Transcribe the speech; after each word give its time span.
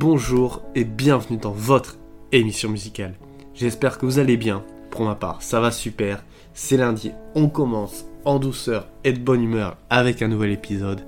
bonjour 0.00 0.62
et 0.74 0.84
bienvenue 0.84 1.36
dans 1.36 1.52
votre 1.52 1.98
émission 2.32 2.70
musicale. 2.70 3.16
J'espère 3.52 3.98
que 3.98 4.06
vous 4.06 4.18
allez 4.18 4.38
bien. 4.38 4.64
Pour 4.88 5.02
ma 5.02 5.14
part, 5.14 5.42
ça 5.42 5.60
va 5.60 5.70
super. 5.70 6.24
C'est 6.54 6.78
lundi, 6.78 7.12
on 7.34 7.50
commence 7.50 8.06
en 8.24 8.38
douceur 8.38 8.88
et 9.04 9.12
de 9.12 9.18
bonne 9.18 9.42
humeur 9.42 9.76
avec 9.90 10.22
un 10.22 10.28
nouvel 10.28 10.52
épisode. 10.52 11.02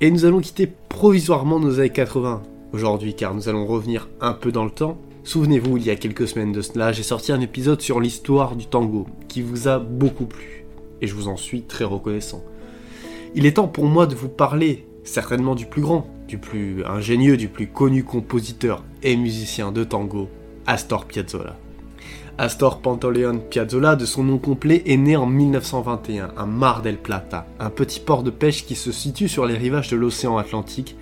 Et 0.00 0.12
nous 0.12 0.24
allons 0.24 0.38
quitter 0.38 0.72
provisoirement 0.88 1.58
nos 1.58 1.80
années 1.80 1.90
80 1.90 2.44
aujourd'hui 2.72 3.14
car 3.14 3.34
nous 3.34 3.48
allons 3.48 3.66
revenir 3.66 4.08
un 4.20 4.32
peu 4.32 4.52
dans 4.52 4.64
le 4.64 4.70
temps. 4.70 4.96
Souvenez-vous, 5.24 5.78
il 5.78 5.84
y 5.84 5.90
a 5.90 5.96
quelques 5.96 6.28
semaines 6.28 6.52
de 6.52 6.62
cela, 6.62 6.92
j'ai 6.92 7.02
sorti 7.02 7.32
un 7.32 7.40
épisode 7.40 7.80
sur 7.80 7.98
l'histoire 7.98 8.54
du 8.54 8.66
tango 8.66 9.08
qui 9.26 9.42
vous 9.42 9.66
a 9.66 9.80
beaucoup 9.80 10.26
plu. 10.26 10.66
Et 11.00 11.08
je 11.08 11.16
vous 11.16 11.26
en 11.26 11.36
suis 11.36 11.62
très 11.62 11.84
reconnaissant. 11.84 12.44
Il 13.34 13.44
est 13.44 13.54
temps 13.54 13.66
pour 13.66 13.86
moi 13.86 14.06
de 14.06 14.14
vous 14.14 14.28
parler 14.28 14.86
certainement 15.02 15.56
du 15.56 15.66
plus 15.66 15.82
grand, 15.82 16.06
du 16.28 16.38
plus 16.38 16.84
ingénieux, 16.84 17.36
du 17.36 17.48
plus 17.48 17.66
connu 17.66 18.04
compositeur 18.04 18.84
et 19.02 19.16
musicien 19.16 19.72
de 19.72 19.82
tango, 19.82 20.28
Astor 20.66 21.06
Piazzolla. 21.06 21.56
Astor 22.36 22.80
Pantaleon 22.80 23.40
Piazzolla, 23.50 23.96
de 23.96 24.04
son 24.04 24.22
nom 24.22 24.38
complet, 24.38 24.82
est 24.86 24.96
né 24.96 25.16
en 25.16 25.26
1921 25.26 26.30
à 26.36 26.46
Mar 26.46 26.82
del 26.82 26.98
Plata, 26.98 27.46
un 27.58 27.70
petit 27.70 27.98
port 27.98 28.22
de 28.22 28.30
pêche 28.30 28.64
qui 28.64 28.76
se 28.76 28.92
situe 28.92 29.28
sur 29.28 29.46
les 29.46 29.56
rivages 29.56 29.88
de 29.90 29.96
l'océan 29.96 30.36
Atlantique 30.36 30.96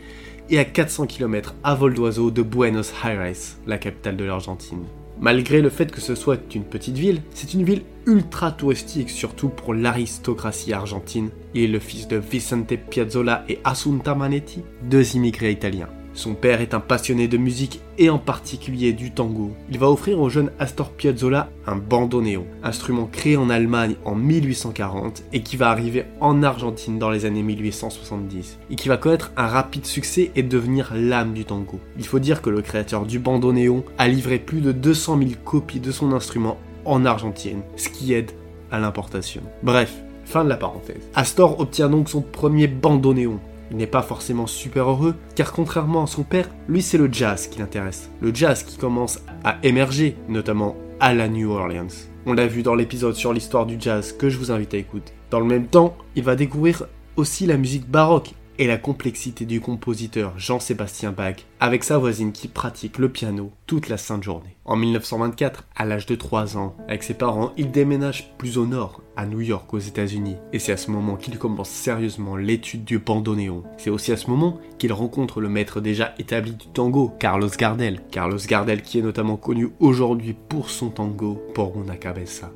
et 0.49 0.59
à 0.59 0.65
400 0.65 1.07
km 1.07 1.55
à 1.65 1.75
vol 1.75 1.93
d'oiseau 1.93 2.31
de 2.31 2.43
Buenos 2.43 2.93
Aires, 3.05 3.35
la 3.67 3.79
capitale 3.79 4.17
de 4.17 4.25
l'Argentine. 4.25 4.85
Malgré 5.21 5.63
le 5.63 5.71
fait 5.71 5.91
que 5.91 6.01
ce 6.01 6.15
soit 6.15 6.55
une 6.55 6.65
petite 6.65 6.99
ville, 6.99 7.23
c'est 7.31 7.55
une 7.55 7.65
ville 7.65 7.83
ultra 8.07 8.53
touristique, 8.53 9.11
surtout 9.11 9.49
pour 9.49 9.73
l'aristocratie 9.73 10.73
argentine. 10.73 11.31
Il 11.55 11.63
est 11.63 11.69
le 11.69 11.79
fils 11.79 12.07
de 12.07 12.17
Vicente 12.17 12.77
Piazzolla 12.91 13.45
et 13.49 13.59
Assunta 13.65 14.15
Manetti, 14.15 14.63
deux 14.85 15.17
immigrés 15.17 15.53
italiens. 15.53 15.89
Son 16.17 16.33
père 16.33 16.63
est 16.63 16.73
un 16.73 16.81
passionné 16.81 17.29
de 17.29 17.37
musique 17.37 17.83
et 17.99 18.09
en 18.09 18.19
particulier 18.19 18.95
du 18.95 19.11
tango. 19.11 19.53
Il 19.71 19.79
va 19.79 19.91
offrir 19.91 20.19
au 20.19 20.31
jeune 20.31 20.51
Astor 20.59 20.91
Piazzolla 20.91 21.51
un 21.67 21.77
bandoneon, 21.77 22.47
instrument 22.65 23.05
créé 23.05 23.37
en 23.37 23.51
Allemagne 23.51 23.97
en 24.07 24.15
1840 24.15 25.25
et 25.35 25.43
qui 25.43 25.59
va 25.59 25.69
arriver 25.69 26.07
en 26.21 26.43
Argentine 26.43 26.99
dans 26.99 27.11
les 27.11 27.27
années 27.27 27.43
1870 27.43 28.59
et 28.71 28.77
qui 28.77 28.89
va 28.89 28.97
connaître 28.97 29.31
un 29.37 29.47
rapide 29.47 29.85
succès 29.85 30.31
et 30.35 30.43
devenir 30.43 30.95
l'âme 30.95 31.35
du 31.35 31.45
tango. 31.45 31.81
Il 31.99 32.07
faut 32.07 32.19
dire 32.19 32.41
que 32.41 32.49
le 32.49 32.63
créateur 32.63 33.05
du 33.05 33.19
bandoneon 33.19 33.85
a 33.99 34.09
livré 34.09 34.39
plus 34.39 34.63
de 34.63 34.73
200 34.73 35.19
000 35.19 35.31
copies 35.45 35.81
de 35.81 35.93
son 35.93 36.15
instrument 36.15 36.57
en 36.87 37.05
Argentine, 37.05 37.61
ce 37.77 37.91
qui 37.91 38.15
aide 38.15 38.31
à 38.71 38.79
l'importation. 38.79 39.43
Bref, 39.63 39.95
fin 40.25 40.45
de 40.45 40.49
la 40.49 40.57
parenthèse. 40.57 41.11
Astor 41.15 41.61
obtient 41.61 41.91
donc 41.91 42.09
son 42.09 42.23
premier 42.23 42.69
bandoneon 42.69 43.39
il 43.71 43.77
n'est 43.77 43.87
pas 43.87 44.03
forcément 44.03 44.47
super 44.47 44.91
heureux, 44.91 45.15
car 45.35 45.53
contrairement 45.53 46.05
à 46.05 46.07
son 46.07 46.23
père, 46.23 46.49
lui 46.69 46.83
c'est 46.83 46.99
le 46.99 47.13
jazz 47.13 47.49
qui 47.49 47.59
l'intéresse. 47.59 48.11
Le 48.21 48.35
jazz 48.35 48.63
qui 48.63 48.77
commence 48.77 49.21
à 49.45 49.59
émerger, 49.63 50.17
notamment 50.29 50.77
à 51.01 51.15
la 51.15 51.29
New 51.29 51.51
Orleans. 51.51 51.87
On 52.27 52.33
l'a 52.33 52.47
vu 52.47 52.63
dans 52.63 52.75
l'épisode 52.75 53.15
sur 53.15 53.33
l'histoire 53.33 53.67
du 53.67 53.77
jazz 53.79 54.13
que 54.13 54.29
je 54.29 54.39
vous 54.39 54.51
invite 54.51 54.75
à 54.75 54.79
écouter. 54.79 55.13
Dans 55.31 55.41
le 55.41 55.47
même 55.47 55.67
temps, 55.67 55.97
il 56.15 56.25
va 56.25 56.37
découvrir 56.37 56.87
aussi 57.17 57.47
la 57.47 57.57
musique 57.57 57.89
baroque 57.89 58.33
et 58.59 58.67
la 58.67 58.77
complexité 58.77 59.45
du 59.45 59.61
compositeur 59.61 60.39
Jean-Sébastien 60.39 61.13
Bach 61.13 61.37
avec 61.61 61.85
sa 61.85 61.99
voisine 61.99 62.33
qui 62.33 62.49
pratique 62.49 62.99
le 62.99 63.09
piano 63.09 63.53
toute 63.67 63.89
la 63.89 63.97
sainte 63.97 64.23
journée. 64.23 64.57
En 64.65 64.77
1924, 64.77 65.65
à 65.75 65.85
l'âge 65.85 66.07
de 66.07 66.15
3 66.15 66.57
ans, 66.57 66.77
avec 66.89 67.03
ses 67.03 67.15
parents, 67.15 67.53
il 67.57 67.71
déménage 67.71 68.33
plus 68.37 68.59
au 68.59 68.67
nord, 68.67 69.03
à 69.17 69.27
New 69.27 69.41
York 69.41 69.73
aux 69.73 69.79
États-Unis. 69.79 70.37
Et 70.53 70.59
c'est 70.59 70.73
à 70.73 70.77
ce 70.77 70.91
moment 70.91 71.17
qu'il 71.17 71.39
commence 71.39 71.71
sérieusement 71.71 72.37
l'étude 72.37 72.85
du 72.85 72.99
bandoneon. 72.99 73.63
C'est 73.79 73.91
aussi 73.91 74.13
à 74.13 74.17
ce 74.17 74.29
moment 74.29 74.59
qu'il 74.79 74.93
rencontre 74.93 75.41
le 75.41 75.49
maître 75.49 75.81
déjà 75.81 76.15
établi 76.19 76.53
du 76.53 76.67
tango, 76.67 77.13
Carlos 77.19 77.51
Gardel. 77.57 78.03
Carlos 78.11 78.39
Gardel 78.47 78.83
qui 78.83 78.99
est 78.99 79.03
notamment 79.03 79.37
connu 79.37 79.71
aujourd'hui 79.81 80.35
pour 80.49 80.71
son 80.71 80.91
tango 80.91 81.43
Por 81.55 81.77
una 81.77 81.97
cabeza. 81.97 82.51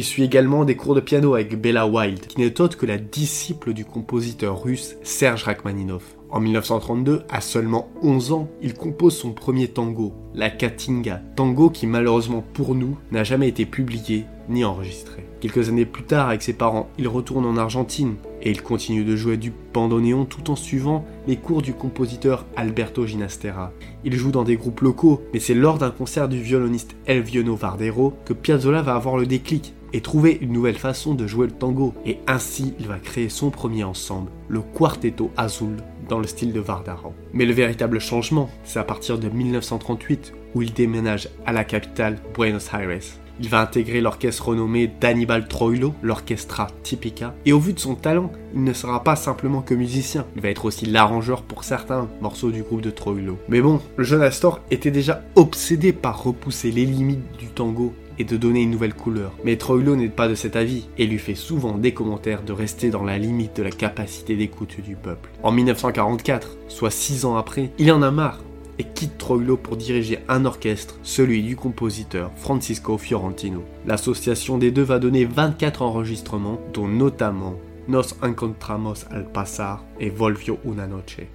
Il 0.00 0.04
suit 0.04 0.22
également 0.22 0.64
des 0.64 0.76
cours 0.76 0.94
de 0.94 1.00
piano 1.00 1.34
avec 1.34 1.60
Bella 1.60 1.86
Wild, 1.86 2.20
qui 2.20 2.40
n'est 2.40 2.62
autre 2.62 2.78
que 2.78 2.86
la 2.86 2.96
disciple 2.96 3.74
du 3.74 3.84
compositeur 3.84 4.62
russe 4.62 4.96
Serge 5.02 5.42
Rachmaninoff. 5.42 6.16
En 6.30 6.40
1932, 6.40 7.24
à 7.28 7.42
seulement 7.42 7.90
11 8.00 8.32
ans, 8.32 8.48
il 8.62 8.72
compose 8.72 9.14
son 9.14 9.32
premier 9.32 9.68
tango, 9.68 10.14
la 10.32 10.48
Katinga, 10.48 11.20
tango 11.36 11.68
qui 11.68 11.86
malheureusement 11.86 12.42
pour 12.54 12.74
nous 12.74 12.96
n'a 13.12 13.24
jamais 13.24 13.48
été 13.48 13.66
publié 13.66 14.24
ni 14.48 14.64
enregistré. 14.64 15.26
Quelques 15.40 15.68
années 15.68 15.84
plus 15.84 16.04
tard, 16.04 16.28
avec 16.28 16.40
ses 16.40 16.54
parents, 16.54 16.88
il 16.96 17.06
retourne 17.06 17.44
en 17.44 17.58
Argentine 17.58 18.14
et 18.40 18.50
il 18.50 18.62
continue 18.62 19.04
de 19.04 19.16
jouer 19.16 19.36
du 19.36 19.52
bandoneon 19.74 20.24
tout 20.24 20.50
en 20.50 20.56
suivant 20.56 21.04
les 21.26 21.36
cours 21.36 21.60
du 21.60 21.74
compositeur 21.74 22.46
Alberto 22.56 23.04
Ginastera. 23.04 23.70
Il 24.04 24.14
joue 24.14 24.30
dans 24.30 24.44
des 24.44 24.56
groupes 24.56 24.80
locaux, 24.80 25.20
mais 25.34 25.40
c'est 25.40 25.52
lors 25.52 25.76
d'un 25.76 25.90
concert 25.90 26.28
du 26.28 26.40
violoniste 26.40 26.96
Elviono 27.04 27.54
Vardero 27.54 28.14
que 28.24 28.32
Piazzolla 28.32 28.80
va 28.80 28.94
avoir 28.94 29.18
le 29.18 29.26
déclic 29.26 29.74
et 29.92 30.00
trouver 30.00 30.38
une 30.40 30.52
nouvelle 30.52 30.78
façon 30.78 31.14
de 31.14 31.26
jouer 31.26 31.46
le 31.46 31.52
tango. 31.52 31.94
Et 32.04 32.18
ainsi, 32.26 32.74
il 32.78 32.86
va 32.86 32.98
créer 32.98 33.28
son 33.28 33.50
premier 33.50 33.84
ensemble, 33.84 34.30
le 34.48 34.60
Quartetto 34.60 35.30
Azul, 35.36 35.76
dans 36.08 36.18
le 36.18 36.26
style 36.26 36.52
de 36.52 36.60
Vardaro. 36.60 37.14
Mais 37.32 37.46
le 37.46 37.52
véritable 37.52 38.00
changement, 38.00 38.50
c'est 38.64 38.78
à 38.78 38.84
partir 38.84 39.18
de 39.18 39.28
1938 39.28 40.34
où 40.54 40.62
il 40.62 40.72
déménage 40.72 41.28
à 41.46 41.52
la 41.52 41.64
capitale, 41.64 42.18
Buenos 42.34 42.70
Aires. 42.72 43.00
Il 43.42 43.48
va 43.48 43.62
intégrer 43.62 44.02
l'orchestre 44.02 44.48
renommé 44.48 44.86
d'Annibal 45.00 45.48
Troilo, 45.48 45.94
l'Orchestra 46.02 46.66
Tipica, 46.82 47.34
et 47.46 47.54
au 47.54 47.58
vu 47.58 47.72
de 47.72 47.78
son 47.78 47.94
talent, 47.94 48.30
il 48.54 48.64
ne 48.64 48.72
sera 48.74 49.02
pas 49.02 49.16
simplement 49.16 49.62
que 49.62 49.72
musicien, 49.72 50.26
il 50.36 50.42
va 50.42 50.50
être 50.50 50.66
aussi 50.66 50.84
l'arrangeur 50.84 51.42
pour 51.42 51.64
certains 51.64 52.08
morceaux 52.20 52.50
du 52.50 52.62
groupe 52.62 52.82
de 52.82 52.90
Troilo. 52.90 53.38
Mais 53.48 53.62
bon, 53.62 53.80
le 53.96 54.04
jeune 54.04 54.20
Astor 54.20 54.60
était 54.70 54.90
déjà 54.90 55.22
obsédé 55.36 55.94
par 55.94 56.22
repousser 56.22 56.70
les 56.70 56.84
limites 56.84 57.38
du 57.38 57.46
tango 57.46 57.94
et 58.20 58.24
de 58.24 58.36
donner 58.36 58.62
une 58.62 58.70
nouvelle 58.70 58.94
couleur. 58.94 59.32
Mais 59.44 59.56
Troilo 59.56 59.96
n'est 59.96 60.08
pas 60.08 60.28
de 60.28 60.34
cet 60.34 60.54
avis 60.54 60.86
et 60.98 61.06
lui 61.06 61.18
fait 61.18 61.34
souvent 61.34 61.78
des 61.78 61.94
commentaires 61.94 62.42
de 62.42 62.52
rester 62.52 62.90
dans 62.90 63.02
la 63.02 63.18
limite 63.18 63.56
de 63.56 63.62
la 63.62 63.70
capacité 63.70 64.36
d'écoute 64.36 64.80
du 64.80 64.94
peuple. 64.94 65.30
En 65.42 65.50
1944, 65.50 66.58
soit 66.68 66.90
six 66.90 67.24
ans 67.24 67.36
après, 67.36 67.70
il 67.78 67.90
en 67.90 68.02
a 68.02 68.10
marre 68.10 68.44
et 68.78 68.84
quitte 68.84 69.16
Troilo 69.16 69.56
pour 69.56 69.76
diriger 69.76 70.18
un 70.28 70.44
orchestre, 70.44 70.98
celui 71.02 71.42
du 71.42 71.56
compositeur 71.56 72.30
Francisco 72.36 72.98
Fiorentino. 72.98 73.64
L'association 73.86 74.58
des 74.58 74.70
deux 74.70 74.82
va 74.82 74.98
donner 74.98 75.24
24 75.24 75.82
enregistrements, 75.82 76.60
dont 76.72 76.88
notamment 76.88 77.56
Nos 77.88 78.14
encontramos 78.22 79.06
al 79.10 79.24
pasar 79.24 79.84
et 79.98 80.10
Volvio 80.10 80.60
una 80.64 80.86
noche. 80.86 81.26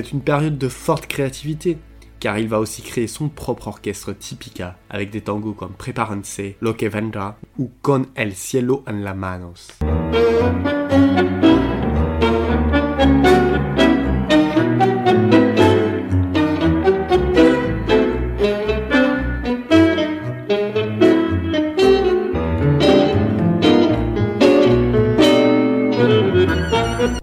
C'est 0.00 0.12
une 0.12 0.20
période 0.20 0.58
de 0.58 0.68
forte 0.68 1.08
créativité, 1.08 1.76
car 2.20 2.38
il 2.38 2.46
va 2.46 2.60
aussi 2.60 2.82
créer 2.82 3.08
son 3.08 3.28
propre 3.28 3.66
orchestre 3.66 4.12
Tipica, 4.12 4.78
avec 4.88 5.10
des 5.10 5.22
tangos 5.22 5.54
comme 5.54 5.72
Preparense, 5.72 6.40
Lo 6.60 6.74
que 6.74 6.86
ou 7.58 7.70
Con 7.82 8.06
el 8.14 8.36
cielo 8.36 8.84
en 8.86 9.02
la 9.02 9.14
manos. 9.14 9.66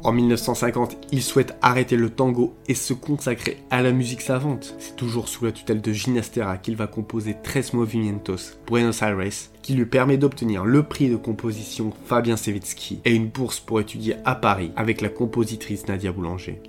En 0.03 0.11
1950, 0.11 0.97
il 1.11 1.21
souhaite 1.21 1.55
arrêter 1.61 1.97
le 1.97 2.09
tango 2.09 2.53
et 2.67 2.75
se 2.75 2.93
consacrer 2.93 3.57
à 3.71 3.81
la 3.81 3.91
musique 3.91 4.21
savante. 4.21 4.75
C'est 4.77 4.95
toujours 4.95 5.27
sous 5.27 5.45
la 5.45 5.51
tutelle 5.51 5.81
de 5.81 5.91
Ginastera 5.93 6.57
qu'il 6.57 6.75
va 6.75 6.87
composer 6.87 7.35
Tres 7.41 7.73
Movimientos, 7.73 8.57
Buenos 8.67 9.01
Aires, 9.01 9.17
qui 9.61 9.73
lui 9.73 9.85
permet 9.85 10.17
d'obtenir 10.17 10.63
le 10.63 10.83
prix 10.83 11.09
de 11.09 11.15
composition 11.15 11.91
Fabien 12.05 12.37
Sevitsky 12.37 13.01
et 13.03 13.15
une 13.15 13.29
bourse 13.29 13.59
pour 13.59 13.79
étudier 13.79 14.15
à 14.25 14.35
Paris 14.35 14.71
avec 14.75 15.01
la 15.01 15.09
compositrice 15.09 15.87
Nadia 15.87 16.11
Boulanger. 16.11 16.61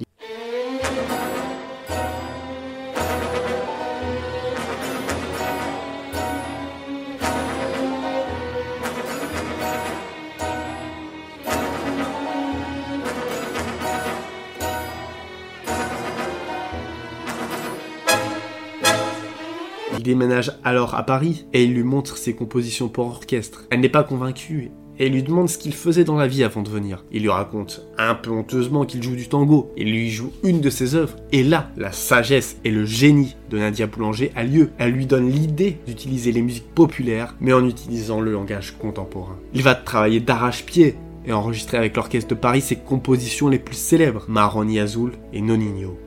Déménage 20.17 20.53
alors 20.65 20.95
à 20.95 21.05
Paris 21.05 21.47
et 21.53 21.65
il 21.65 21.75
lui 21.75 21.83
montre 21.83 22.17
ses 22.17 22.35
compositions 22.35 22.89
pour 22.89 23.07
orchestre. 23.07 23.65
Elle 23.71 23.81
n'est 23.81 23.89
pas 23.89 24.03
convaincue 24.03 24.71
et 24.99 25.11
lui 25.11 25.23
demande 25.23 25.51
ce 25.51 25.59
qu'il 25.59 25.75
faisait 25.75 26.05
dans 26.05 26.17
la 26.17 26.27
vie 26.27 26.43
avant 26.43 26.63
de 26.63 26.71
venir. 26.71 27.05
Il 27.13 27.21
lui 27.21 27.29
raconte 27.29 27.87
un 27.99 28.15
peu 28.15 28.31
honteusement 28.31 28.87
qu'il 28.87 29.03
joue 29.03 29.15
du 29.15 29.29
tango 29.29 29.71
et 29.77 29.85
lui 29.85 30.11
joue 30.11 30.33
une 30.43 30.63
de 30.63 30.71
ses 30.71 30.95
œuvres. 30.95 31.17
Et 31.33 31.43
là, 31.43 31.69
la 31.77 31.93
sagesse 31.93 32.57
et 32.65 32.71
le 32.71 32.87
génie 32.87 33.37
de 33.51 33.59
Nadia 33.59 33.87
Boulanger 33.87 34.33
a 34.35 34.45
lieu. 34.45 34.71
Elle 34.79 34.93
lui 34.93 35.05
donne 35.05 35.29
l'idée 35.29 35.77
d'utiliser 35.87 36.33
les 36.33 36.41
musiques 36.41 36.75
populaires, 36.75 37.35
mais 37.41 37.53
en 37.53 37.67
utilisant 37.67 38.23
le 38.23 38.33
langage 38.33 38.79
contemporain. 38.79 39.37
Il 39.53 39.63
va 39.63 39.75
travailler 39.75 40.21
d'arrache-pied 40.21 40.97
et 41.27 41.33
enregistrer 41.35 41.77
avec 41.77 41.95
l'Orchestre 41.97 42.31
de 42.31 42.41
Paris 42.41 42.63
ses 42.63 42.77
compositions 42.77 43.49
les 43.49 43.59
plus 43.59 43.77
célèbres, 43.77 44.25
Maroni 44.29 44.81
Azul 44.81 45.13
et 45.35 45.43
Noninho. 45.43 45.99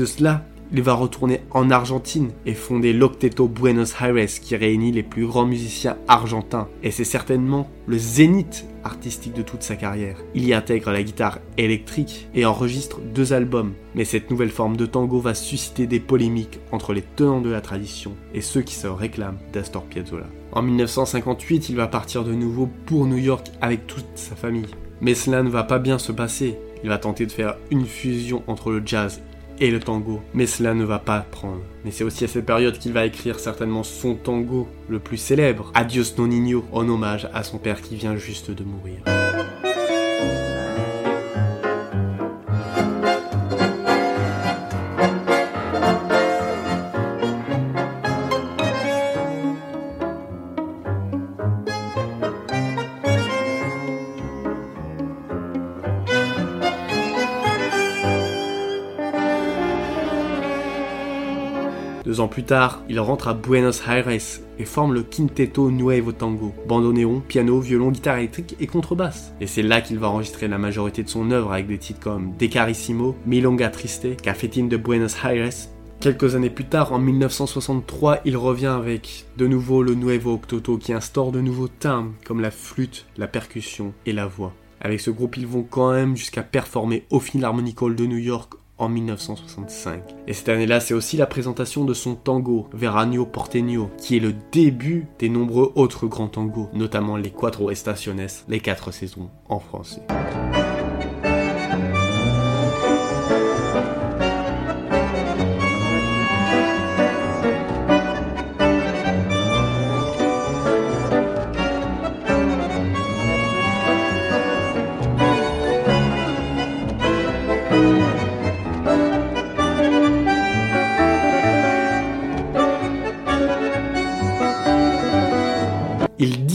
De 0.00 0.06
cela, 0.06 0.46
il 0.72 0.80
va 0.80 0.94
retourner 0.94 1.42
en 1.50 1.70
Argentine 1.70 2.30
et 2.46 2.54
fonder 2.54 2.94
l'Octeto 2.94 3.48
Buenos 3.48 3.94
Aires 4.00 4.28
qui 4.40 4.56
réunit 4.56 4.92
les 4.92 5.02
plus 5.02 5.26
grands 5.26 5.44
musiciens 5.44 5.98
argentins. 6.08 6.68
Et 6.82 6.90
c'est 6.90 7.04
certainement 7.04 7.68
le 7.86 7.98
zénith 7.98 8.64
artistique 8.82 9.34
de 9.34 9.42
toute 9.42 9.62
sa 9.62 9.76
carrière. 9.76 10.16
Il 10.34 10.46
y 10.46 10.54
intègre 10.54 10.90
la 10.90 11.02
guitare 11.02 11.40
électrique 11.58 12.28
et 12.34 12.46
enregistre 12.46 13.00
deux 13.00 13.34
albums. 13.34 13.74
Mais 13.94 14.06
cette 14.06 14.30
nouvelle 14.30 14.48
forme 14.48 14.78
de 14.78 14.86
tango 14.86 15.20
va 15.20 15.34
susciter 15.34 15.86
des 15.86 16.00
polémiques 16.00 16.60
entre 16.72 16.94
les 16.94 17.02
tenants 17.02 17.42
de 17.42 17.50
la 17.50 17.60
tradition 17.60 18.16
et 18.32 18.40
ceux 18.40 18.62
qui 18.62 18.74
se 18.74 18.86
réclament 18.86 19.38
d'Astor 19.52 19.84
Piazzolla. 19.84 20.28
En 20.52 20.62
1958, 20.62 21.68
il 21.68 21.76
va 21.76 21.88
partir 21.88 22.24
de 22.24 22.32
nouveau 22.32 22.70
pour 22.86 23.04
New 23.04 23.18
York 23.18 23.48
avec 23.60 23.86
toute 23.86 24.06
sa 24.14 24.34
famille. 24.34 24.70
Mais 25.02 25.14
cela 25.14 25.42
ne 25.42 25.50
va 25.50 25.64
pas 25.64 25.78
bien 25.78 25.98
se 25.98 26.12
passer. 26.12 26.56
Il 26.82 26.88
va 26.88 26.96
tenter 26.96 27.26
de 27.26 27.32
faire 27.32 27.56
une 27.70 27.84
fusion 27.84 28.42
entre 28.46 28.70
le 28.70 28.82
jazz 28.86 29.20
et 29.60 29.70
le 29.70 29.80
tango. 29.80 30.20
Mais 30.34 30.46
cela 30.46 30.74
ne 30.74 30.84
va 30.84 30.98
pas 30.98 31.20
prendre. 31.20 31.62
Mais 31.84 31.90
c'est 31.90 32.04
aussi 32.04 32.24
à 32.24 32.28
cette 32.28 32.46
période 32.46 32.78
qu'il 32.78 32.92
va 32.92 33.04
écrire 33.04 33.38
certainement 33.38 33.82
son 33.82 34.14
tango 34.14 34.68
le 34.88 34.98
plus 34.98 35.18
célèbre, 35.18 35.70
Adios 35.74 36.16
Nonino, 36.18 36.64
en 36.72 36.88
hommage 36.88 37.28
à 37.32 37.42
son 37.42 37.58
père 37.58 37.80
qui 37.80 37.96
vient 37.96 38.16
juste 38.16 38.50
de 38.50 38.64
mourir. 38.64 39.02
Deux 62.10 62.18
ans 62.18 62.26
plus 62.26 62.42
tard, 62.42 62.82
il 62.88 62.98
rentre 62.98 63.28
à 63.28 63.34
Buenos 63.34 63.82
Aires 63.88 64.08
et 64.08 64.64
forme 64.64 64.94
le 64.94 65.04
Quinteto 65.04 65.70
Nuevo 65.70 66.10
Tango, 66.10 66.52
bandoneon, 66.66 67.20
piano, 67.20 67.60
violon, 67.60 67.92
guitare 67.92 68.16
électrique 68.16 68.56
et 68.58 68.66
contrebasse. 68.66 69.32
Et 69.40 69.46
c'est 69.46 69.62
là 69.62 69.80
qu'il 69.80 70.00
va 70.00 70.08
enregistrer 70.08 70.48
la 70.48 70.58
majorité 70.58 71.04
de 71.04 71.08
son 71.08 71.30
œuvre 71.30 71.52
avec 71.52 71.68
des 71.68 71.78
titres 71.78 72.00
comme 72.00 72.32
Decarissimo, 72.36 73.14
Milonga 73.26 73.68
Triste, 73.68 74.20
Cafetín 74.20 74.68
de 74.68 74.76
Buenos 74.76 75.14
Aires. 75.24 75.50
Quelques 76.00 76.34
années 76.34 76.50
plus 76.50 76.64
tard, 76.64 76.92
en 76.92 76.98
1963, 76.98 78.22
il 78.24 78.36
revient 78.36 78.66
avec 78.66 79.26
de 79.36 79.46
nouveau 79.46 79.84
le 79.84 79.94
Nuevo 79.94 80.34
Octoto 80.34 80.78
qui 80.78 80.92
instaure 80.92 81.30
de 81.30 81.40
nouveaux 81.40 81.68
timbres 81.68 82.10
comme 82.26 82.40
la 82.40 82.50
flûte, 82.50 83.06
la 83.18 83.28
percussion 83.28 83.92
et 84.04 84.12
la 84.12 84.26
voix. 84.26 84.52
Avec 84.80 84.98
ce 84.98 85.12
groupe, 85.12 85.36
ils 85.36 85.46
vont 85.46 85.62
quand 85.62 85.92
même 85.92 86.16
jusqu'à 86.16 86.42
performer 86.42 87.04
au 87.10 87.20
Philharmonic 87.20 87.80
Hall 87.82 87.94
de 87.94 88.06
New 88.06 88.18
York 88.18 88.54
en 88.80 88.88
1965. 88.88 90.02
Et 90.26 90.32
cette 90.32 90.48
année-là, 90.48 90.80
c'est 90.80 90.94
aussi 90.94 91.16
la 91.16 91.26
présentation 91.26 91.84
de 91.84 91.94
son 91.94 92.16
tango, 92.16 92.68
Veranio 92.72 93.26
Porteño, 93.26 93.90
qui 93.98 94.16
est 94.16 94.20
le 94.20 94.34
début 94.50 95.06
des 95.18 95.28
nombreux 95.28 95.72
autres 95.76 96.06
grands 96.06 96.28
tangos, 96.28 96.68
notamment 96.72 97.16
les 97.16 97.30
Quattro 97.30 97.70
Estaciones, 97.70 98.26
les 98.48 98.60
quatre 98.60 98.90
saisons 98.90 99.30
en 99.48 99.60
français. 99.60 100.02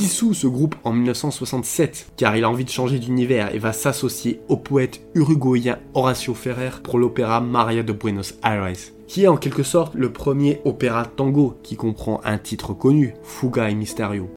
Dissout 0.06 0.36
ce 0.36 0.46
groupe 0.46 0.76
en 0.84 0.94
1967 0.94 2.12
car 2.16 2.38
il 2.38 2.44
a 2.44 2.50
envie 2.52 2.64
de 2.64 2.70
changer 2.70 3.00
d'univers 3.00 3.56
et 3.56 3.58
va 3.58 3.74
s'associer 3.74 4.40
au 4.50 4.56
poète 4.56 5.02
uruguayen 5.16 5.80
Horacio 5.96 6.36
Ferrer 6.36 6.70
pour 6.84 7.00
l'opéra 7.00 7.42
Maria 7.42 7.82
de 7.82 7.92
Buenos 7.92 8.36
Aires, 8.44 8.78
qui 9.08 9.24
est 9.24 9.28
en 9.28 9.38
quelque 9.38 9.64
sorte 9.64 9.96
le 9.96 10.14
premier 10.14 10.62
opéra 10.64 11.08
tango 11.08 11.58
qui 11.64 11.76
comprend 11.76 12.22
un 12.24 12.38
titre 12.38 12.74
connu, 12.74 13.16
Fuga 13.24 13.72
y 13.72 13.76
Misterio. 13.76 14.30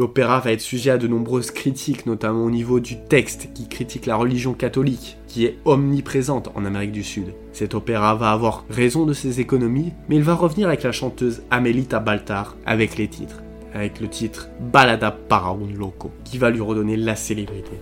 L'opéra 0.00 0.40
va 0.40 0.52
être 0.52 0.62
sujet 0.62 0.92
à 0.92 0.96
de 0.96 1.06
nombreuses 1.06 1.50
critiques, 1.50 2.06
notamment 2.06 2.46
au 2.46 2.50
niveau 2.50 2.80
du 2.80 2.96
texte 2.98 3.50
qui 3.52 3.68
critique 3.68 4.06
la 4.06 4.16
religion 4.16 4.54
catholique, 4.54 5.18
qui 5.26 5.44
est 5.44 5.58
omniprésente 5.66 6.48
en 6.54 6.64
Amérique 6.64 6.92
du 6.92 7.04
Sud. 7.04 7.34
Cet 7.52 7.74
opéra 7.74 8.14
va 8.14 8.30
avoir 8.30 8.64
raison 8.70 9.04
de 9.04 9.12
ses 9.12 9.40
économies, 9.40 9.92
mais 10.08 10.16
il 10.16 10.22
va 10.22 10.32
revenir 10.32 10.68
avec 10.68 10.84
la 10.84 10.92
chanteuse 10.92 11.42
Amelita 11.50 12.00
Baltar 12.00 12.56
avec 12.64 12.96
les 12.96 13.08
titres. 13.08 13.42
Avec 13.74 14.00
le 14.00 14.08
titre 14.08 14.48
Balada 14.72 15.10
para 15.10 15.50
un 15.50 15.78
loco, 15.78 16.10
qui 16.24 16.38
va 16.38 16.48
lui 16.48 16.62
redonner 16.62 16.96
la 16.96 17.14
célébrité. 17.14 17.72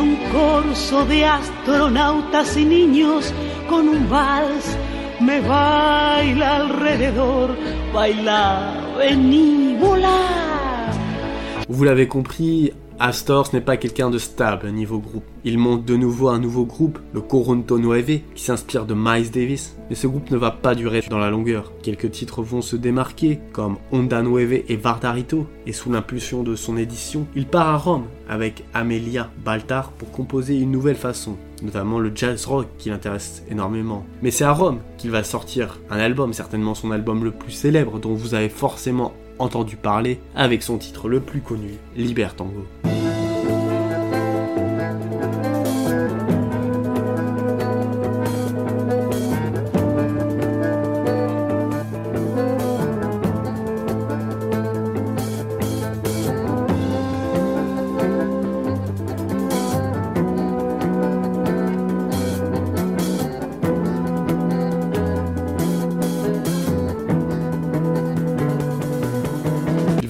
Un 0.00 0.16
corso 0.30 1.04
de 1.06 1.24
astronautas 1.24 2.56
y 2.56 2.64
niños 2.64 3.32
con 3.68 3.88
un 3.88 4.08
vals 4.08 4.76
me 5.20 5.40
baila 5.40 6.56
alrededor, 6.56 7.56
baila, 7.92 8.74
vení, 8.98 9.76
volar. 9.78 10.92
Vous 11.68 11.84
l'avez 11.84 12.08
compris, 12.08 12.72
Astor 12.98 13.46
ce 13.46 13.56
n'est 13.56 13.62
pas 13.62 13.76
quelqu'un 13.76 14.10
de 14.10 14.18
stable 14.18 14.70
niveau 14.70 14.98
groupe. 14.98 15.24
Il 15.44 15.58
monte 15.58 15.84
de 15.84 15.96
nouveau 15.96 16.28
un 16.28 16.38
nouveau 16.38 16.64
groupe, 16.64 16.98
le 17.12 17.20
Coronto 17.20 17.78
Nueve, 17.78 18.20
qui 18.34 18.44
s'inspire 18.44 18.86
de 18.86 18.94
Miles 18.94 19.30
Davis, 19.30 19.76
mais 19.90 19.96
ce 19.96 20.06
groupe 20.06 20.30
ne 20.30 20.36
va 20.36 20.50
pas 20.52 20.74
durer 20.74 21.02
dans 21.10 21.18
la 21.18 21.30
longueur. 21.30 21.72
Quelques 21.82 22.10
titres 22.12 22.42
vont 22.42 22.62
se 22.62 22.76
démarquer, 22.76 23.40
comme 23.52 23.76
Onda 23.90 24.22
Nueve 24.22 24.62
et 24.68 24.76
Vardarito, 24.76 25.46
et 25.66 25.72
sous 25.72 25.90
l'impulsion 25.90 26.42
de 26.42 26.54
son 26.54 26.76
édition, 26.76 27.26
il 27.34 27.46
part 27.46 27.68
à 27.68 27.76
Rome 27.76 28.04
avec 28.28 28.64
Amelia 28.72 29.30
Baltar 29.44 29.90
pour 29.92 30.10
composer 30.10 30.58
une 30.58 30.70
nouvelle 30.70 30.96
façon, 30.96 31.36
notamment 31.62 31.98
le 31.98 32.12
jazz 32.14 32.46
rock 32.46 32.68
qui 32.78 32.88
l'intéresse 32.88 33.42
énormément. 33.50 34.06
Mais 34.22 34.30
c'est 34.30 34.44
à 34.44 34.52
Rome 34.52 34.78
qu'il 34.96 35.10
va 35.10 35.24
sortir 35.24 35.80
un 35.90 35.98
album, 35.98 36.32
certainement 36.32 36.74
son 36.74 36.92
album 36.92 37.24
le 37.24 37.32
plus 37.32 37.52
célèbre, 37.52 37.98
dont 37.98 38.14
vous 38.14 38.34
avez 38.34 38.48
forcément 38.48 39.12
entendu 39.38 39.76
parler, 39.76 40.20
avec 40.34 40.62
son 40.62 40.78
titre 40.78 41.08
le 41.08 41.20
plus 41.20 41.40
connu, 41.40 41.74
Libertango. 41.96 42.66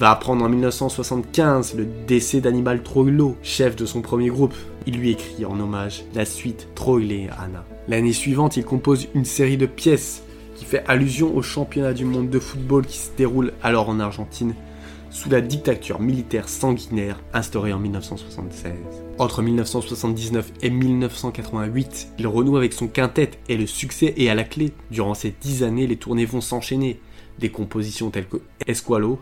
Va 0.03 0.11
apprendre 0.11 0.43
en 0.43 0.49
1975 0.49 1.75
le 1.77 1.87
décès 2.05 2.41
d'Annibal 2.41 2.83
Troilo, 2.83 3.37
chef 3.41 3.77
de 3.77 3.85
son 3.85 4.01
premier 4.01 4.27
groupe. 4.27 4.53
Il 4.85 4.97
lui 4.97 5.11
écrit 5.11 5.45
en 5.45 5.57
hommage 5.57 6.03
la 6.13 6.25
suite 6.25 6.67
Troilé 6.75 7.29
Anna. 7.39 7.63
L'année 7.87 8.11
suivante, 8.11 8.57
il 8.57 8.65
compose 8.65 9.07
une 9.15 9.23
série 9.23 9.55
de 9.55 9.65
pièces 9.65 10.23
qui 10.57 10.65
fait 10.65 10.83
allusion 10.89 11.33
au 11.33 11.41
championnat 11.41 11.93
du 11.93 12.03
monde 12.03 12.29
de 12.29 12.39
football 12.39 12.85
qui 12.85 12.97
se 12.97 13.11
déroule 13.15 13.53
alors 13.63 13.87
en 13.87 14.01
Argentine 14.01 14.55
sous 15.09 15.29
la 15.29 15.39
dictature 15.39 16.01
militaire 16.01 16.49
sanguinaire 16.49 17.21
instaurée 17.33 17.71
en 17.71 17.79
1976. 17.79 18.73
Entre 19.19 19.41
1979 19.41 20.51
et 20.63 20.69
1988, 20.69 22.09
il 22.19 22.27
renoue 22.27 22.57
avec 22.57 22.73
son 22.73 22.89
quintet 22.89 23.31
et 23.47 23.55
le 23.55 23.67
succès 23.67 24.13
est 24.17 24.27
à 24.27 24.35
la 24.35 24.43
clé. 24.43 24.73
Durant 24.91 25.13
ces 25.13 25.33
dix 25.39 25.63
années, 25.63 25.87
les 25.87 25.95
tournées 25.95 26.25
vont 26.25 26.41
s'enchaîner. 26.41 26.99
Des 27.39 27.49
compositions 27.49 28.11
telles 28.11 28.27
que 28.27 28.37
Esqualo, 28.67 29.17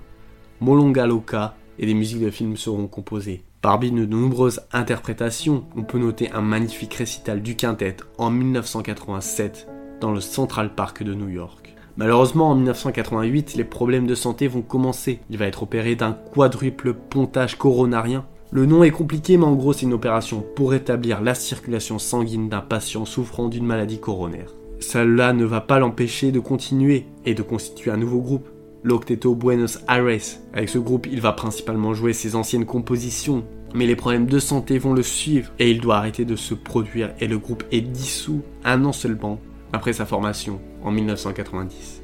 Molonga 0.62 1.08
Loca 1.08 1.56
et 1.80 1.88
des 1.88 1.96
musiques 1.96 2.24
de 2.24 2.30
films 2.30 2.56
seront 2.56 2.86
composées. 2.86 3.42
Parmi 3.64 3.90
de 3.90 4.06
nombreuses 4.06 4.62
interprétations, 4.72 5.64
on 5.76 5.82
peut 5.82 5.98
noter 5.98 6.32
un 6.32 6.42
magnifique 6.42 6.94
récital 6.94 7.42
du 7.42 7.56
quintet 7.56 7.98
en 8.20 8.30
1987 8.30 9.68
dans 10.02 10.12
le 10.12 10.22
Central 10.22 10.76
Park 10.76 11.02
de 11.02 11.16
New 11.16 11.30
York. 11.30 11.76
Malheureusement, 11.98 12.52
en 12.52 12.56
1988, 12.56 13.56
les 13.56 13.64
problèmes 13.64 14.06
de 14.06 14.14
santé 14.14 14.48
vont 14.48 14.62
commencer. 14.62 15.20
Il 15.32 15.38
va 15.40 15.48
être 15.48 15.64
opéré 15.64 15.96
d'un 15.96 16.14
quadruple 16.14 16.94
pontage 16.94 17.58
coronarien. 17.58 18.26
Le 18.52 18.68
nom 18.68 18.84
est 18.84 18.92
compliqué, 18.92 19.38
mais 19.38 19.46
en 19.46 19.56
gros, 19.56 19.74
c'est 19.74 19.88
une 19.88 19.94
opération 19.94 20.46
pour 20.56 20.72
rétablir 20.72 21.22
la 21.22 21.34
circulation 21.34 21.98
sanguine 21.98 22.50
d'un 22.50 22.62
patient 22.62 23.06
souffrant 23.06 23.50
d'une 23.50 23.66
maladie 23.66 24.00
coronaire. 24.00 24.54
Cela 24.80 25.34
ne 25.34 25.46
va 25.46 25.62
pas 25.62 25.80
l'empêcher 25.80 26.32
de 26.32 26.40
continuer 26.40 27.08
et 27.26 27.34
de 27.34 27.42
constituer 27.42 27.90
un 27.90 27.98
nouveau 27.98 28.20
groupe, 28.20 28.48
l'Octeto 28.84 29.36
Buenos 29.36 29.80
Aires. 29.88 30.40
Avec 30.54 30.70
ce 30.70 30.78
groupe, 30.78 31.08
il 31.12 31.22
va 31.22 31.34
principalement 31.34 31.94
jouer 31.94 32.14
ses 32.14 32.36
anciennes 32.36 32.66
compositions, 32.66 33.44
mais 33.74 33.86
les 33.86 33.96
problèmes 33.96 34.26
de 34.26 34.40
santé 34.40 34.78
vont 34.78 34.94
le 34.94 35.04
suivre 35.04 35.52
et 35.60 35.72
il 35.72 35.82
doit 35.82 35.98
arrêter 35.98 36.26
de 36.26 36.36
se 36.36 36.54
produire 36.54 37.14
et 37.20 37.28
le 37.28 37.38
groupe 37.38 37.64
est 37.72 37.82
dissous 37.82 38.42
un 38.64 38.84
an 38.86 38.92
seulement 38.92 39.40
après 39.74 39.94
sa 39.94 40.06
formation 40.06 40.60
en 40.84 40.92
1990. 40.92 42.02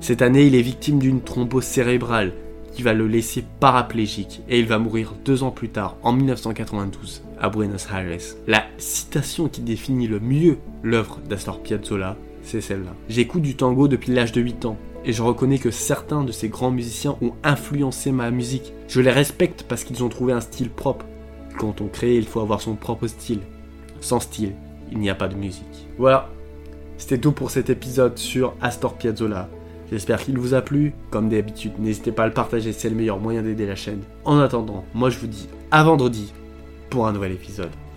Cette 0.00 0.22
année, 0.22 0.46
il 0.46 0.54
est 0.54 0.62
victime 0.62 0.98
d'une 0.98 1.22
thrombose 1.22 1.64
cérébrale 1.64 2.32
qui 2.72 2.82
va 2.82 2.92
le 2.92 3.06
laisser 3.06 3.42
paraplégique 3.58 4.42
et 4.50 4.58
il 4.58 4.66
va 4.66 4.78
mourir 4.78 5.14
deux 5.24 5.42
ans 5.42 5.50
plus 5.50 5.70
tard, 5.70 5.96
en 6.02 6.12
1992, 6.12 7.22
à 7.40 7.48
Buenos 7.48 7.88
Aires. 7.90 8.18
La 8.46 8.66
citation 8.76 9.48
qui 9.48 9.62
définit 9.62 10.06
le 10.06 10.20
mieux 10.20 10.58
l'œuvre 10.82 11.18
d'Astor 11.26 11.62
Piazzolla, 11.62 12.18
c'est 12.42 12.60
celle-là. 12.60 12.94
J'écoute 13.08 13.42
du 13.42 13.56
tango 13.56 13.88
depuis 13.88 14.12
l'âge 14.12 14.32
de 14.32 14.42
8 14.42 14.66
ans 14.66 14.76
et 15.06 15.12
je 15.12 15.22
reconnais 15.22 15.58
que 15.58 15.70
certains 15.70 16.24
de 16.24 16.32
ces 16.32 16.48
grands 16.48 16.72
musiciens 16.72 17.16
ont 17.22 17.32
influencé 17.44 18.10
ma 18.10 18.30
musique. 18.32 18.72
Je 18.88 19.00
les 19.00 19.12
respecte 19.12 19.64
parce 19.68 19.84
qu'ils 19.84 20.02
ont 20.02 20.08
trouvé 20.08 20.32
un 20.32 20.40
style 20.40 20.68
propre. 20.68 21.06
Quand 21.58 21.80
on 21.80 21.86
crée, 21.86 22.16
il 22.16 22.26
faut 22.26 22.40
avoir 22.40 22.60
son 22.60 22.74
propre 22.74 23.06
style. 23.06 23.40
Sans 24.00 24.18
style, 24.18 24.54
il 24.90 24.98
n'y 24.98 25.08
a 25.08 25.14
pas 25.14 25.28
de 25.28 25.36
musique. 25.36 25.88
Voilà, 25.96 26.28
c'était 26.98 27.18
tout 27.18 27.32
pour 27.32 27.52
cet 27.52 27.70
épisode 27.70 28.18
sur 28.18 28.54
Astor 28.60 28.94
Piazzolla. 28.94 29.48
J'espère 29.90 30.20
qu'il 30.20 30.38
vous 30.38 30.54
a 30.54 30.60
plu. 30.60 30.92
Comme 31.10 31.28
d'habitude, 31.28 31.78
n'hésitez 31.78 32.10
pas 32.10 32.24
à 32.24 32.26
le 32.26 32.34
partager, 32.34 32.72
c'est 32.72 32.90
le 32.90 32.96
meilleur 32.96 33.20
moyen 33.20 33.42
d'aider 33.42 33.66
la 33.66 33.76
chaîne. 33.76 34.02
En 34.24 34.40
attendant, 34.40 34.84
moi 34.92 35.08
je 35.08 35.20
vous 35.20 35.28
dis 35.28 35.48
à 35.70 35.84
vendredi 35.84 36.32
pour 36.90 37.06
un 37.06 37.12
nouvel 37.12 37.30
épisode. 37.30 37.70